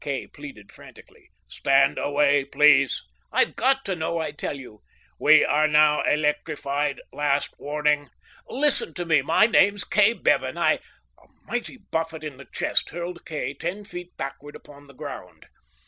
Kay 0.03 0.25
pleaded 0.25 0.71
frantically. 0.71 1.29
"Stand 1.47 1.99
away, 1.99 2.43
please!" 2.43 3.03
"I've 3.31 3.55
got 3.55 3.85
to 3.85 3.95
know, 3.95 4.17
I 4.17 4.31
tell 4.31 4.59
you!" 4.59 4.81
"We 5.19 5.45
are 5.45 5.67
now 5.67 6.01
electrified. 6.01 6.99
Last 7.13 7.53
warning!" 7.59 8.09
"Listen 8.49 8.95
to 8.95 9.05
me. 9.05 9.21
My 9.21 9.45
name's 9.45 9.83
Kay 9.83 10.13
Bevan. 10.13 10.57
I" 10.57 10.79
A 11.21 11.27
mighty 11.43 11.77
buffet 11.91 12.23
in 12.23 12.37
the 12.37 12.47
chest 12.51 12.89
hurled 12.89 13.27
Kay 13.27 13.53
ten 13.53 13.83
feet 13.83 14.17
backward 14.17 14.55
upon 14.55 14.87
the 14.87 14.95
ground. 14.95 15.45